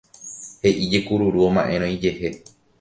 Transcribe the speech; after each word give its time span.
he'íje 0.63 0.99
kururu 1.11 1.45
oma'érõ 1.51 1.93
ijehe 1.99 2.37